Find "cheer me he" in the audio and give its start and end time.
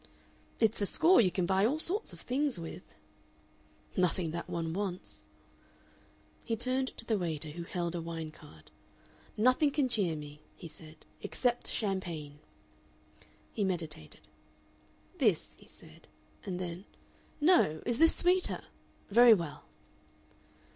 9.87-10.67